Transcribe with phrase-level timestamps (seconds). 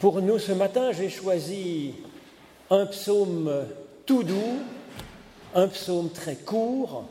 [0.00, 1.92] Pour nous ce matin, j'ai choisi
[2.70, 3.66] un psaume
[4.06, 4.60] tout doux,
[5.54, 7.04] un psaume très court,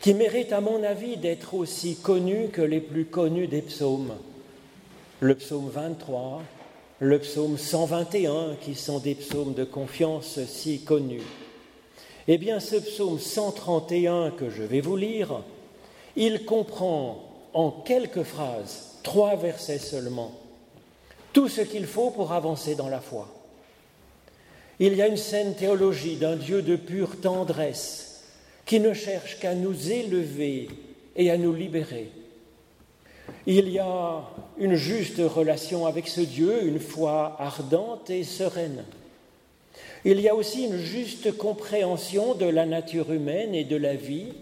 [0.00, 4.14] qui mérite à mon avis d'être aussi connu que les plus connus des psaumes.
[5.20, 6.42] Le psaume 23,
[6.98, 11.22] le psaume 121, qui sont des psaumes de confiance si connus.
[12.26, 15.44] Eh bien, ce psaume 131 que je vais vous lire,
[16.16, 17.22] il comprend
[17.54, 20.32] en quelques phrases, trois versets seulement,
[21.32, 23.28] tout ce qu'il faut pour avancer dans la foi.
[24.78, 28.24] Il y a une saine théologie d'un Dieu de pure tendresse
[28.66, 30.68] qui ne cherche qu'à nous élever
[31.16, 32.10] et à nous libérer.
[33.46, 34.22] Il y a
[34.58, 38.84] une juste relation avec ce Dieu, une foi ardente et sereine.
[40.04, 44.32] Il y a aussi une juste compréhension de la nature humaine et de la vie,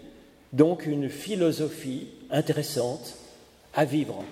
[0.53, 3.15] donc une philosophie intéressante
[3.73, 4.23] à vivre.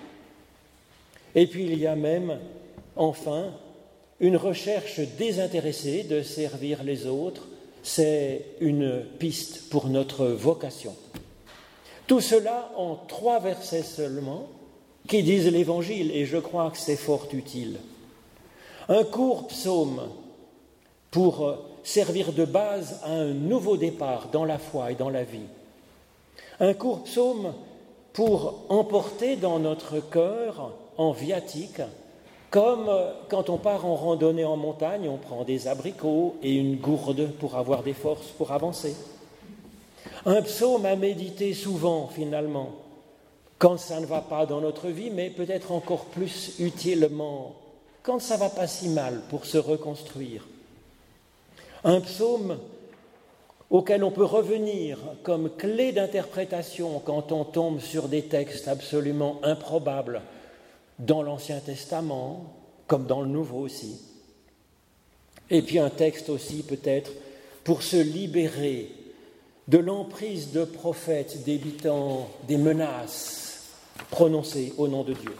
[1.35, 2.39] Et puis il y a même,
[2.95, 3.53] enfin,
[4.19, 7.47] une recherche désintéressée de servir les autres,
[7.83, 10.95] c'est une piste pour notre vocation.
[12.07, 14.47] Tout cela en trois versets seulement
[15.07, 17.77] qui disent l'Évangile, et je crois que c'est fort utile.
[18.89, 20.01] Un court psaume
[21.11, 25.47] pour servir de base à un nouveau départ dans la foi et dans la vie.
[26.59, 27.53] Un court psaume
[28.13, 31.81] pour emporter dans notre cœur en viatique
[32.51, 32.89] comme
[33.29, 37.55] quand on part en randonnée en montagne, on prend des abricots et une gourde pour
[37.55, 38.95] avoir des forces pour avancer.
[40.25, 42.71] Un psaume à méditer souvent, finalement,
[43.59, 47.55] quand ça ne va pas dans notre vie, mais peut-être encore plus utilement
[48.01, 50.47] quand ça va pas si mal pour se reconstruire.
[51.83, 52.57] Un psaume
[53.69, 60.23] auquel on peut revenir comme clé d'interprétation quand on tombe sur des textes absolument improbables
[60.99, 62.53] dans l'Ancien Testament
[62.87, 64.01] comme dans le Nouveau aussi.
[65.49, 67.11] Et puis un texte aussi peut-être
[67.63, 68.91] pour se libérer
[69.67, 73.69] de l'emprise de prophètes débitant des menaces
[74.09, 75.35] prononcées au nom de Dieu.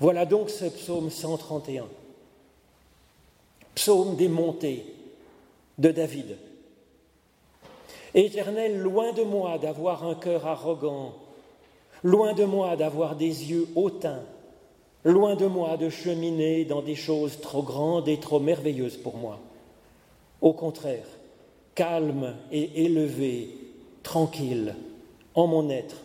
[0.00, 1.86] Voilà donc ce psaume 131,
[3.74, 4.84] psaume des montées
[5.78, 6.36] de David.
[8.14, 11.14] Éternel, loin de moi d'avoir un cœur arrogant
[12.04, 14.22] Loin de moi d'avoir des yeux hautains,
[15.04, 19.40] loin de moi de cheminer dans des choses trop grandes et trop merveilleuses pour moi.
[20.42, 21.06] Au contraire,
[21.74, 23.56] calme et élevé,
[24.02, 24.74] tranquille,
[25.34, 25.96] en mon être,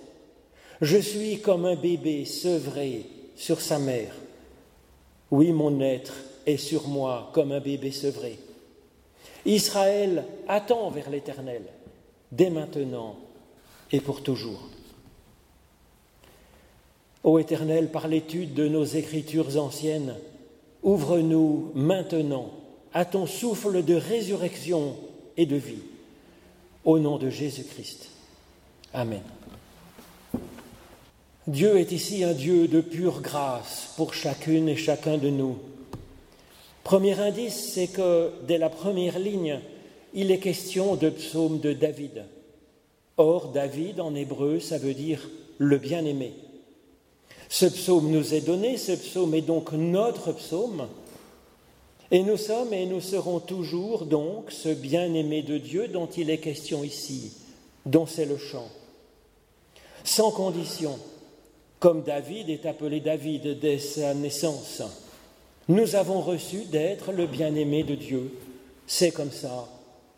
[0.80, 3.06] je suis comme un bébé sevré
[3.36, 4.16] sur sa mère.
[5.32, 6.14] Oui, mon être
[6.46, 8.40] est sur moi comme un bébé sevré.
[9.46, 11.64] Israël attend vers l'Éternel,
[12.32, 13.18] dès maintenant
[13.92, 14.62] et pour toujours.
[17.24, 20.16] Ô Éternel, par l'étude de nos écritures anciennes,
[20.84, 22.52] ouvre-nous maintenant
[22.94, 24.96] à ton souffle de résurrection
[25.38, 25.84] et de vie.
[26.86, 28.10] Au nom de Jésus-Christ.
[28.94, 29.22] Amen.
[31.46, 35.58] Dieu est ici un Dieu de pure grâce pour chacune et chacun de nous.
[36.84, 39.60] Premier indice, c'est que dès la première ligne,
[40.14, 42.26] il est question de psaume de David.
[43.18, 46.34] Or, David en hébreu, ça veut dire le bien-aimé.
[47.50, 50.88] Ce psaume nous est donné, ce psaume est donc notre psaume,
[52.12, 56.38] et nous sommes et nous serons toujours donc ce bien-aimé de Dieu dont il est
[56.38, 57.34] question ici,
[57.88, 58.70] dont c'est le chant.
[60.04, 60.98] Sans condition,
[61.80, 64.84] comme David est appelé David dès sa naissance,
[65.68, 68.32] nous avons reçu d'être le bien-aimé de Dieu.
[68.86, 69.68] C'est comme ça,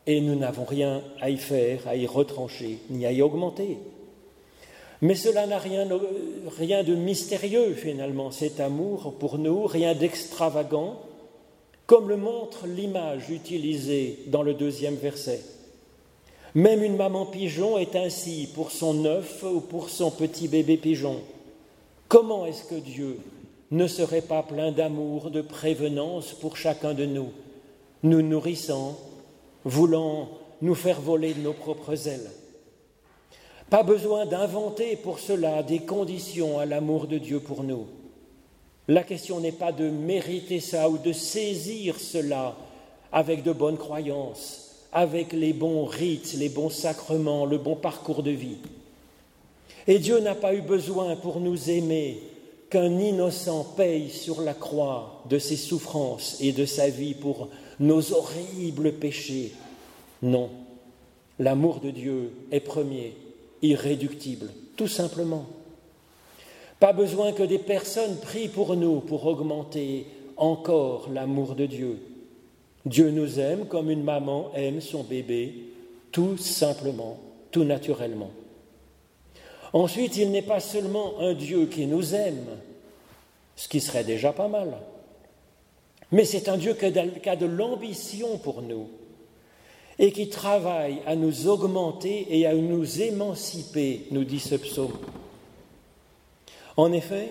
[0.06, 3.78] et nous n'avons rien à y faire, à y retrancher, ni à y augmenter.
[5.02, 11.00] Mais cela n'a rien, de mystérieux finalement, cet amour pour nous, rien d'extravagant,
[11.88, 15.42] comme le montre l'image utilisée dans le deuxième verset.
[16.54, 21.22] Même une maman pigeon est ainsi pour son œuf ou pour son petit bébé pigeon.
[22.08, 23.18] Comment est-ce que Dieu
[23.72, 27.30] ne serait pas plein d'amour, de prévenance pour chacun de nous,
[28.04, 28.98] nous nourrissant,
[29.64, 30.30] voulant
[30.62, 32.30] nous faire voler de nos propres ailes?
[33.72, 37.88] Pas besoin d'inventer pour cela des conditions à l'amour de Dieu pour nous.
[38.90, 42.58] La question n'est pas de mériter ça ou de saisir cela
[43.14, 48.32] avec de bonnes croyances, avec les bons rites, les bons sacrements, le bon parcours de
[48.32, 48.58] vie.
[49.88, 52.22] Et Dieu n'a pas eu besoin pour nous aimer
[52.70, 57.48] qu'un innocent paye sur la croix de ses souffrances et de sa vie pour
[57.80, 59.54] nos horribles péchés.
[60.22, 60.50] Non,
[61.40, 63.14] l'amour de Dieu est premier
[63.62, 65.46] irréductible, tout simplement.
[66.80, 72.00] Pas besoin que des personnes prient pour nous pour augmenter encore l'amour de Dieu.
[72.86, 75.54] Dieu nous aime comme une maman aime son bébé,
[76.12, 77.20] tout simplement,
[77.52, 78.32] tout naturellement.
[79.74, 82.48] Ensuite, il n'est pas seulement un Dieu qui nous aime,
[83.56, 84.78] ce qui serait déjà pas mal,
[86.12, 88.90] mais c'est un Dieu qui a de l'ambition pour nous
[90.00, 94.98] et qui travaille à nous augmenter et à nous émanciper, nous dit ce psaume.
[96.78, 97.30] En effet,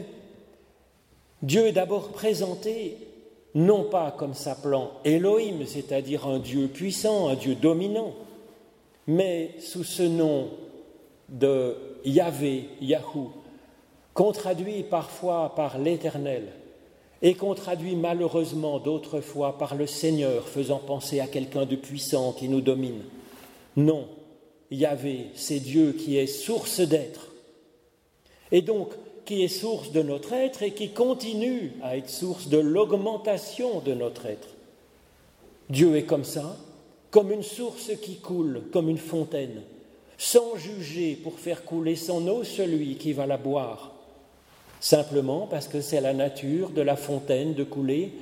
[1.42, 2.96] Dieu est d'abord présenté
[3.54, 8.14] non pas comme s'appelant Elohim, c'est-à-dire un Dieu puissant, un Dieu dominant,
[9.06, 10.50] mais sous ce nom
[11.28, 13.32] de Yahvé, Yahou,
[14.14, 16.52] qu'on traduit parfois par l'Éternel
[17.22, 22.32] et qu'on traduit malheureusement d'autres fois par le Seigneur, faisant penser à quelqu'un de puissant
[22.32, 23.02] qui nous domine.
[23.76, 24.08] Non,
[24.70, 27.32] Yahvé, c'est Dieu qui est source d'être.
[28.52, 28.88] Et donc,
[29.24, 33.94] qui est source de notre être et qui continue à être source de l'augmentation de
[33.94, 34.48] notre être.
[35.68, 36.56] Dieu est comme ça,
[37.10, 39.62] comme une source qui coule, comme une fontaine,
[40.18, 43.92] sans juger pour faire couler son eau celui qui va la boire,
[44.80, 48.12] simplement parce que c'est la nature de la fontaine de couler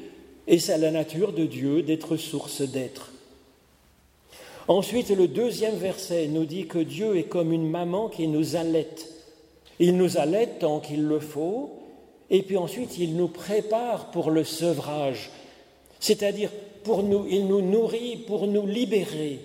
[0.46, 3.12] et c'est la nature de Dieu d'être source d'être.
[4.66, 9.08] Ensuite, le deuxième verset nous dit que Dieu est comme une maman qui nous allaite.
[9.78, 11.70] Il nous allaite tant qu'il le faut,
[12.30, 15.30] et puis ensuite il nous prépare pour le sevrage,
[16.00, 16.50] c'est-à-dire
[16.82, 19.40] pour nous, il nous nourrit pour nous libérer,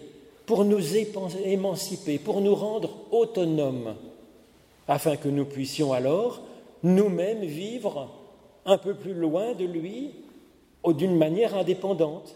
[0.45, 0.97] pour nous
[1.45, 3.95] émanciper, pour nous rendre autonomes,
[4.87, 6.41] afin que nous puissions alors
[6.83, 8.09] nous-mêmes vivre
[8.65, 10.11] un peu plus loin de lui
[10.83, 12.35] ou d'une manière indépendante,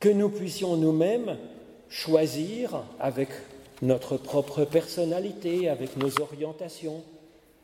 [0.00, 1.36] que nous puissions nous-mêmes
[1.88, 3.28] choisir avec
[3.82, 7.02] notre propre personnalité, avec nos orientations,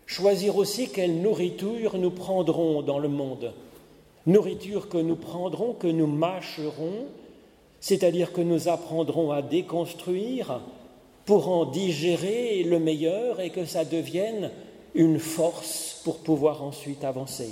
[0.06, 3.52] choisir aussi quelle nourriture nous prendrons dans le monde.
[4.26, 7.06] Nourriture que nous prendrons, que nous mâcherons,
[7.81, 10.61] c'est-à-dire que nous apprendrons à déconstruire
[11.25, 14.50] pour en digérer le meilleur et que ça devienne
[14.94, 17.50] une force pour pouvoir ensuite avancer.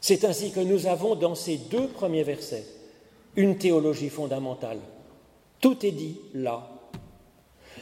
[0.00, 2.64] C'est ainsi que nous avons dans ces deux premiers versets
[3.36, 4.78] une théologie fondamentale.
[5.60, 6.70] Tout est dit là.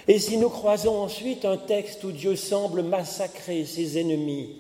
[0.09, 4.57] Et si nous croisons ensuite un texte où Dieu semble massacrer ses ennemis,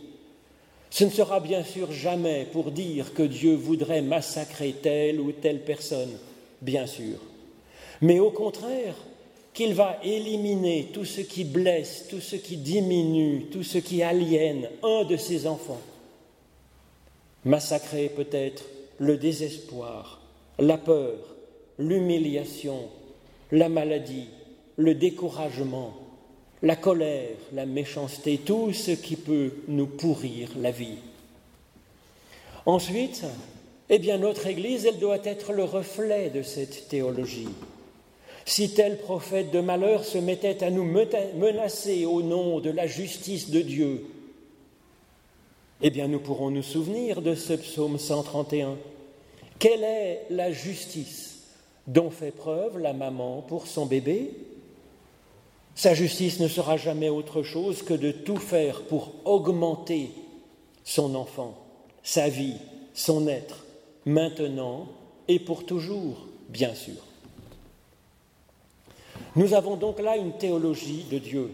[0.90, 5.62] ce ne sera bien sûr jamais pour dire que Dieu voudrait massacrer telle ou telle
[5.62, 6.16] personne,
[6.62, 7.18] bien sûr,
[8.00, 8.94] mais au contraire
[9.56, 14.68] qu'il va éliminer tout ce qui blesse, tout ce qui diminue, tout ce qui aliène
[14.82, 15.80] un de ses enfants.
[17.46, 18.64] Massacrer peut-être
[18.98, 20.20] le désespoir,
[20.58, 21.14] la peur,
[21.78, 22.82] l'humiliation,
[23.50, 24.28] la maladie,
[24.76, 25.94] le découragement,
[26.62, 30.98] la colère, la méchanceté, tout ce qui peut nous pourrir la vie.
[32.66, 33.24] Ensuite,
[33.88, 37.48] eh bien, notre Église, elle doit être le reflet de cette théologie.
[38.48, 43.50] Si tel prophète de malheur se mettait à nous menacer au nom de la justice
[43.50, 44.06] de Dieu,
[45.82, 48.76] eh bien nous pourrons nous souvenir de ce psaume 131.
[49.58, 51.42] Quelle est la justice
[51.88, 54.30] dont fait preuve la maman pour son bébé?
[55.74, 60.10] Sa justice ne sera jamais autre chose que de tout faire pour augmenter
[60.84, 61.58] son enfant,
[62.04, 62.58] sa vie,
[62.94, 63.66] son être,
[64.04, 64.86] maintenant
[65.26, 67.05] et pour toujours, bien sûr.
[69.34, 71.50] Nous avons donc là une théologie de Dieu,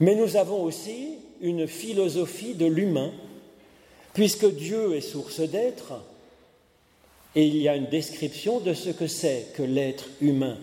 [0.00, 3.12] mais nous avons aussi une philosophie de l'humain,
[4.12, 5.94] puisque Dieu est source d'être,
[7.34, 10.58] et il y a une description de ce que c'est que l'être humain.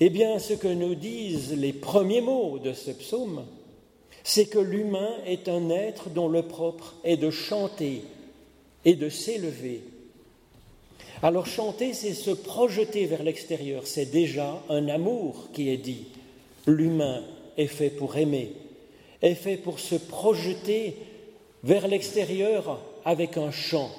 [0.00, 3.44] Eh bien, ce que nous disent les premiers mots de ce psaume,
[4.22, 8.02] c'est que l'humain est un être dont le propre est de chanter
[8.84, 9.82] et de s'élever
[11.22, 16.06] alors chanter, c'est se projeter vers l'extérieur, c'est déjà un amour qui est dit.
[16.66, 17.24] L'humain
[17.56, 18.52] est fait pour aimer,
[19.22, 20.96] est fait pour se projeter
[21.64, 23.90] vers l'extérieur avec un chant.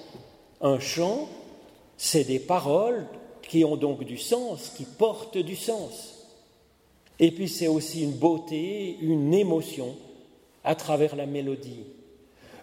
[0.61, 1.27] Un chant,
[1.97, 3.05] c'est des paroles
[3.41, 6.27] qui ont donc du sens, qui portent du sens.
[7.19, 9.95] Et puis c'est aussi une beauté, une émotion
[10.63, 11.83] à travers la mélodie.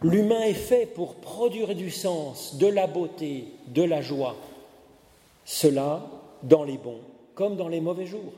[0.03, 4.37] L'humain est fait pour produire du sens, de la beauté, de la joie.
[5.45, 6.07] Cela
[6.43, 7.01] dans les bons
[7.37, 8.33] comme dans les mauvais jours.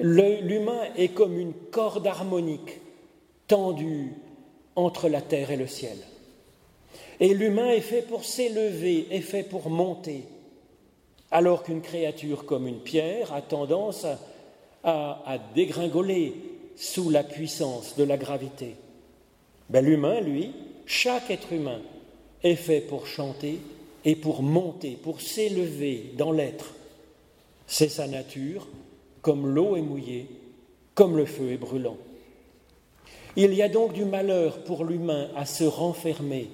[0.00, 2.80] L'humain est comme une corde harmonique
[3.46, 4.12] tendue
[4.74, 5.96] entre la terre et le ciel.
[7.20, 10.24] Et l'humain est fait pour s'élever, est fait pour monter,
[11.30, 14.06] alors qu'une créature comme une pierre a tendance
[14.82, 16.34] à, dégringoler
[16.74, 18.74] sous la puissance de la gravité.
[19.70, 20.52] Ben, L'humain, lui,
[20.86, 21.80] chaque être humain
[22.42, 23.60] est fait pour chanter
[24.04, 26.74] et pour monter, pour s'élever dans l'être.
[27.66, 28.66] C'est sa nature,
[29.22, 30.26] comme l'eau est mouillée,
[30.94, 31.96] comme le feu est brûlant.
[33.36, 36.50] Il y a donc du malheur pour l'humain à se renfermer,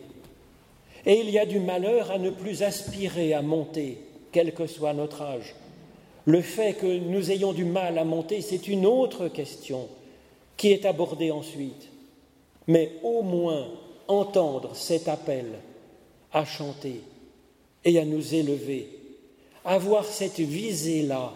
[1.07, 3.99] et il y a du malheur à ne plus aspirer à monter,
[4.31, 5.55] quel que soit notre âge.
[6.25, 9.89] Le fait que nous ayons du mal à monter, c'est une autre question
[10.57, 11.89] qui est abordée ensuite.
[12.69, 13.67] Mais au moins
[14.07, 15.47] entendre cet appel
[16.33, 17.01] à chanter
[17.85, 18.89] et à nous élever,
[19.65, 21.33] avoir cette visée-là.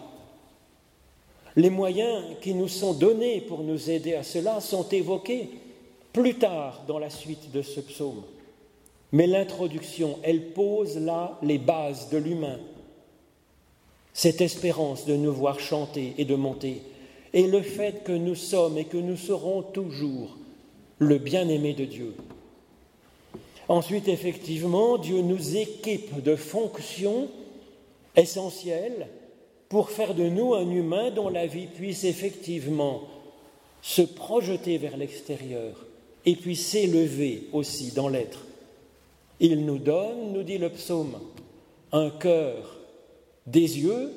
[1.55, 5.49] Les moyens qui nous sont donnés pour nous aider à cela sont évoqués
[6.11, 8.23] plus tard dans la suite de ce psaume.
[9.11, 12.59] Mais l'introduction, elle pose là les bases de l'humain.
[14.13, 16.81] Cette espérance de nous voir chanter et de monter,
[17.33, 20.37] et le fait que nous sommes et que nous serons toujours
[21.03, 22.13] le bien-aimé de Dieu.
[23.67, 27.29] Ensuite, effectivement, Dieu nous équipe de fonctions
[28.15, 29.07] essentielles
[29.69, 33.03] pour faire de nous un humain dont la vie puisse effectivement
[33.81, 35.85] se projeter vers l'extérieur
[36.25, 38.45] et puis s'élever aussi dans l'être.
[39.39, 41.19] Il nous donne, nous dit le psaume,
[41.91, 42.77] un cœur,
[43.45, 44.11] des yeux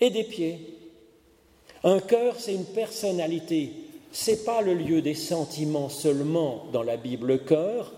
[0.00, 0.58] et des pieds.
[1.84, 3.72] Un cœur, c'est une personnalité.
[4.12, 7.26] Ce n'est pas le lieu des sentiments seulement dans la Bible.
[7.26, 7.92] Le cœur,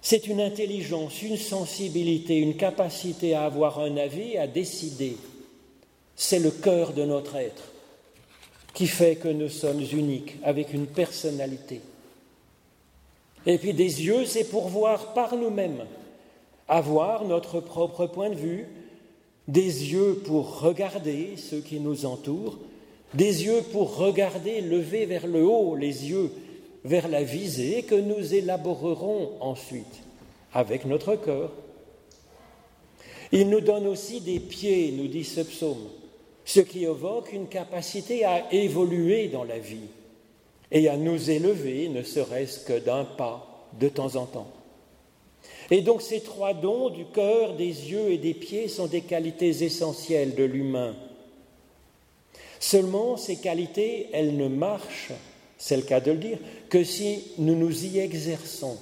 [0.00, 5.16] c'est une intelligence, une sensibilité, une capacité à avoir un avis, à décider.
[6.14, 7.72] C'est le cœur de notre être
[8.74, 11.80] qui fait que nous sommes uniques, avec une personnalité.
[13.44, 15.84] Et puis des yeux, c'est pour voir par nous-mêmes,
[16.68, 18.68] avoir notre propre point de vue,
[19.48, 22.58] des yeux pour regarder ceux qui nous entourent,
[23.14, 26.30] des yeux pour regarder, lever vers le haut les yeux
[26.84, 30.02] vers la visée que nous élaborerons ensuite
[30.52, 31.52] avec notre cœur.
[33.32, 35.88] Il nous donne aussi des pieds, nous dit ce psaume,
[36.44, 39.88] ce qui évoque une capacité à évoluer dans la vie
[40.70, 44.50] et à nous élever, ne serait-ce que d'un pas de temps en temps.
[45.70, 49.62] Et donc ces trois dons du cœur, des yeux et des pieds sont des qualités
[49.62, 50.94] essentielles de l'humain.
[52.60, 55.12] Seulement ces qualités, elles ne marchent
[55.58, 56.38] c'est le cas de le dire,
[56.70, 58.78] que si nous nous y exerçons.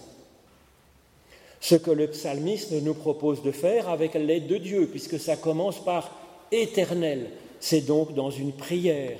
[1.59, 5.83] Ce que le psalmiste nous propose de faire avec l'aide de Dieu, puisque ça commence
[5.83, 6.15] par
[6.53, 7.31] éternel.
[7.59, 9.19] C'est donc dans une prière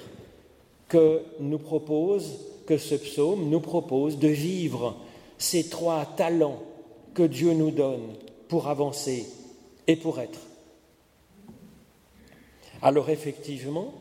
[0.89, 4.97] que nous propose, que ce psaume nous propose de vivre
[5.39, 6.63] ces trois talents
[7.15, 8.15] que Dieu nous donne
[8.49, 9.27] pour avancer
[9.87, 10.41] et pour être.
[12.83, 13.95] Alors effectivement,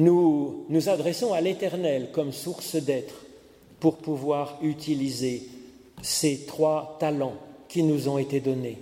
[0.00, 3.14] nous nous adressons à l'Éternel comme source d'être
[3.80, 5.46] pour pouvoir utiliser
[6.02, 7.36] ces trois talents
[7.68, 8.78] qui nous ont été donnés.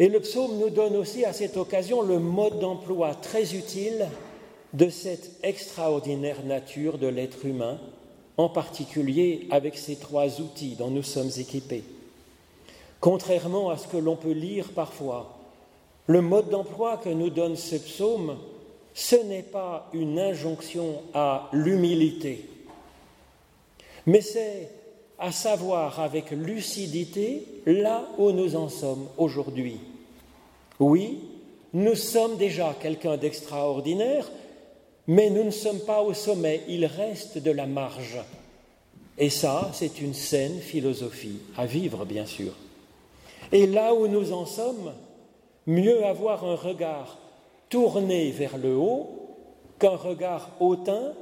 [0.00, 4.08] Et le psaume nous donne aussi à cette occasion le mode d'emploi très utile
[4.72, 7.78] de cette extraordinaire nature de l'être humain,
[8.36, 11.84] en particulier avec ces trois outils dont nous sommes équipés.
[13.00, 15.38] Contrairement à ce que l'on peut lire parfois,
[16.06, 18.36] le mode d'emploi que nous donne ce psaume
[18.98, 22.44] ce n'est pas une injonction à l'humilité,
[24.06, 24.70] mais c'est
[25.20, 29.78] à savoir avec lucidité là où nous en sommes aujourd'hui.
[30.80, 31.20] Oui,
[31.74, 34.28] nous sommes déjà quelqu'un d'extraordinaire,
[35.06, 38.18] mais nous ne sommes pas au sommet, il reste de la marge.
[39.16, 42.52] Et ça, c'est une saine philosophie à vivre, bien sûr.
[43.52, 44.92] Et là où nous en sommes,
[45.68, 47.16] mieux avoir un regard
[47.68, 49.10] tourner vers le haut
[49.78, 51.12] qu'un regard hautain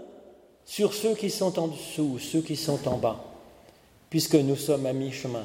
[0.64, 3.24] sur ceux qui sont en dessous, ceux qui sont en bas,
[4.10, 5.44] puisque nous sommes à mi-chemin.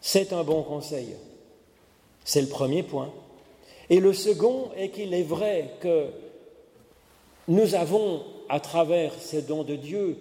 [0.00, 1.14] C'est un bon conseil.
[2.24, 3.10] C'est le premier point.
[3.90, 6.06] Et le second est qu'il est vrai que
[7.46, 10.18] nous avons, à travers ces dons de Dieu,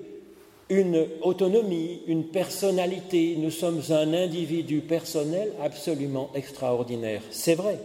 [0.70, 3.36] une autonomie, une personnalité.
[3.38, 7.22] Nous sommes un individu personnel absolument extraordinaire.
[7.32, 7.80] C'est vrai.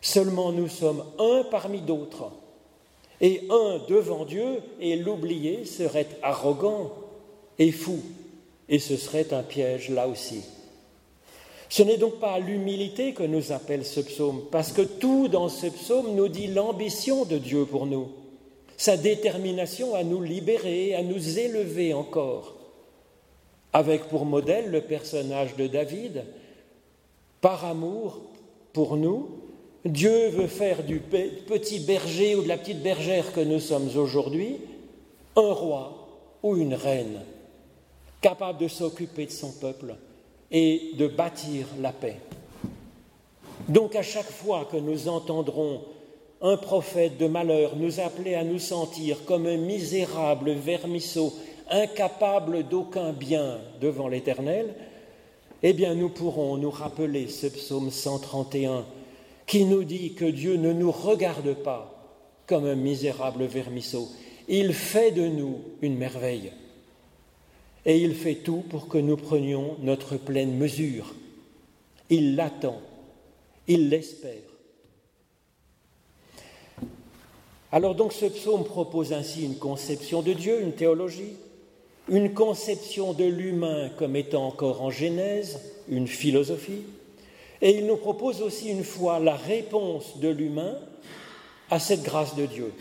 [0.00, 2.30] Seulement nous sommes un parmi d'autres.
[3.20, 6.92] Et un devant Dieu, et l'oublier serait arrogant
[7.58, 8.00] et fou,
[8.68, 10.42] et ce serait un piège là aussi.
[11.68, 15.66] Ce n'est donc pas l'humilité que nous appelle ce psaume, parce que tout dans ce
[15.66, 18.08] psaume nous dit l'ambition de Dieu pour nous,
[18.78, 22.56] sa détermination à nous libérer, à nous élever encore,
[23.74, 26.24] avec pour modèle le personnage de David,
[27.42, 28.18] par amour
[28.72, 29.28] pour nous,
[29.84, 34.58] Dieu veut faire du petit berger ou de la petite bergère que nous sommes aujourd'hui
[35.36, 36.08] un roi
[36.42, 37.20] ou une reine
[38.20, 39.94] capable de s'occuper de son peuple
[40.50, 42.16] et de bâtir la paix.
[43.68, 45.80] Donc à chaque fois que nous entendrons
[46.42, 51.32] un prophète de malheur nous appeler à nous sentir comme un misérable vermisseau,
[51.70, 54.74] incapable d'aucun bien devant l'Éternel,
[55.62, 58.84] eh bien nous pourrons nous rappeler ce psaume 131
[59.50, 61.92] qui nous dit que Dieu ne nous regarde pas
[62.46, 64.08] comme un misérable vermisseau,
[64.46, 66.52] il fait de nous une merveille.
[67.84, 71.16] Et il fait tout pour que nous prenions notre pleine mesure.
[72.10, 72.80] Il l'attend,
[73.66, 74.36] il l'espère.
[77.72, 81.34] Alors donc ce psaume propose ainsi une conception de Dieu, une théologie,
[82.08, 86.84] une conception de l'humain comme étant encore en Genèse, une philosophie,
[87.62, 90.76] et il nous propose aussi une fois la réponse de l'humain
[91.70, 92.72] à cette grâce de Dieu.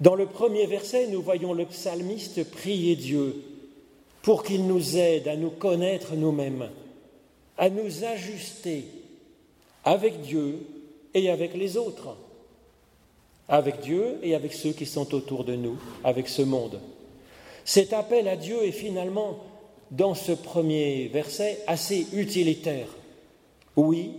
[0.00, 3.42] Dans le premier verset, nous voyons le psalmiste prier Dieu
[4.22, 6.70] pour qu'il nous aide à nous connaître nous-mêmes,
[7.56, 8.84] à nous ajuster
[9.84, 10.66] avec Dieu
[11.14, 12.16] et avec les autres,
[13.48, 16.80] avec Dieu et avec ceux qui sont autour de nous, avec ce monde.
[17.64, 19.38] Cet appel à Dieu est finalement,
[19.90, 22.86] dans ce premier verset, assez utilitaire.
[23.78, 24.10] Oui,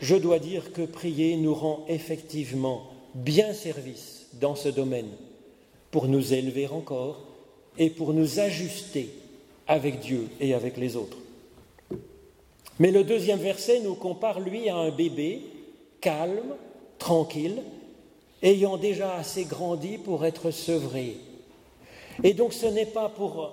[0.00, 5.10] je dois dire que prier nous rend effectivement bien service dans ce domaine
[5.92, 7.20] pour nous élever encore
[7.78, 9.10] et pour nous ajuster
[9.68, 11.18] avec Dieu et avec les autres.
[12.80, 15.42] Mais le deuxième verset nous compare, lui, à un bébé
[16.00, 16.56] calme,
[16.98, 17.62] tranquille,
[18.42, 21.16] ayant déjà assez grandi pour être sevré.
[22.24, 23.52] Et donc ce n'est pas pour,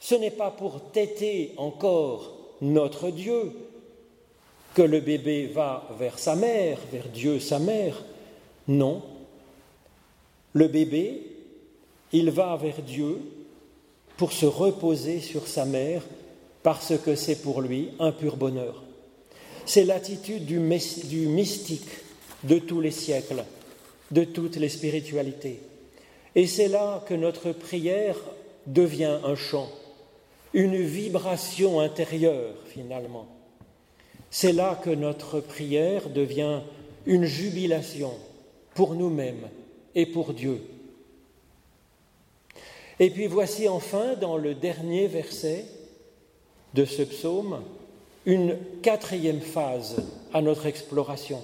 [0.00, 3.52] ce n'est pas pour têter encore notre Dieu
[4.74, 8.04] que le bébé va vers sa mère, vers Dieu sa mère.
[8.68, 9.02] Non,
[10.52, 11.22] le bébé,
[12.12, 13.18] il va vers Dieu
[14.16, 16.02] pour se reposer sur sa mère
[16.62, 18.82] parce que c'est pour lui un pur bonheur.
[19.64, 21.88] C'est l'attitude du, mystique
[22.44, 23.44] de tous les siècles,
[24.10, 25.60] de toutes les spiritualités.
[26.34, 28.16] Et c'est là que notre prière
[28.66, 29.70] devient un chant,
[30.52, 33.26] une vibration intérieure finalement.
[34.30, 36.60] C'est là que notre prière devient
[37.06, 38.12] une jubilation
[38.74, 39.48] pour nous-mêmes
[39.94, 40.62] et pour Dieu.
[43.00, 45.64] Et puis voici enfin, dans le dernier verset
[46.74, 47.62] de ce psaume,
[48.26, 51.40] une quatrième phase à notre exploration.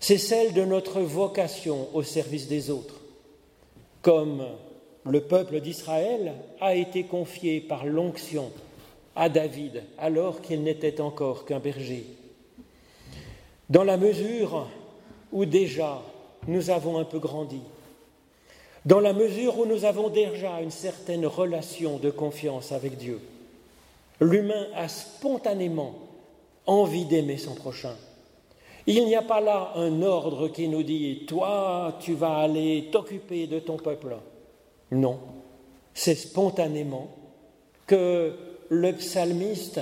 [0.00, 3.00] C'est celle de notre vocation au service des autres.
[4.02, 4.44] Comme
[5.04, 8.50] le peuple d'Israël a été confié par l'onction
[9.18, 12.06] à David alors qu'il n'était encore qu'un berger.
[13.68, 14.68] Dans la mesure
[15.32, 16.00] où déjà
[16.46, 17.60] nous avons un peu grandi,
[18.86, 23.20] dans la mesure où nous avons déjà une certaine relation de confiance avec Dieu.
[24.20, 25.94] L'humain a spontanément
[26.64, 27.96] envie d'aimer son prochain.
[28.86, 33.48] Il n'y a pas là un ordre qui nous dit Toi, tu vas aller t'occuper
[33.48, 34.16] de ton peuple.
[34.92, 35.18] Non,
[35.92, 37.08] c'est spontanément
[37.86, 38.32] que
[38.68, 39.80] le psalmiste,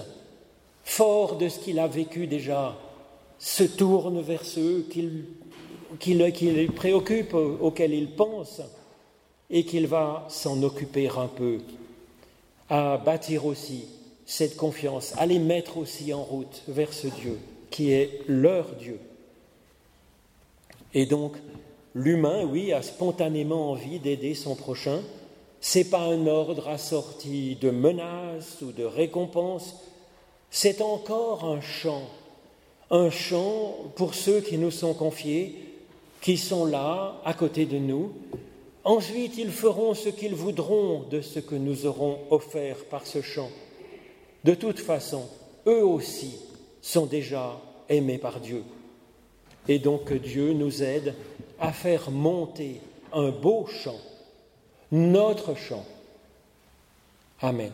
[0.85, 2.77] fort de ce qu'il a vécu déjà,
[3.39, 5.25] se tourne vers ceux qu'il
[5.99, 8.61] qui le, préoccupe, auquel il pense,
[9.51, 11.59] et qu'il va s'en occuper un peu,
[12.69, 13.85] à bâtir aussi
[14.25, 17.39] cette confiance, à les mettre aussi en route vers ce Dieu
[17.71, 18.99] qui est leur Dieu.
[20.95, 21.37] Et donc,
[21.95, 25.01] l'humain, oui, a spontanément envie d'aider son prochain.
[25.67, 29.75] Ce n'est pas un ordre assorti de menaces ou de récompenses,
[30.49, 32.05] c'est encore un chant,
[32.93, 35.57] un chant pour ceux qui nous sont confiés,
[36.21, 38.13] qui sont là, à côté de nous.
[38.85, 43.51] Ensuite, ils feront ce qu'ils voudront de ce que nous aurons offert par ce chant.
[44.45, 45.25] De toute façon,
[45.67, 46.39] eux aussi
[46.81, 48.63] sont déjà aimés par Dieu.
[49.67, 51.17] Et donc Dieu nous aide
[51.59, 52.81] à faire monter
[53.13, 53.99] un beau chant,
[54.93, 55.85] notre chant.
[57.43, 57.73] Amen.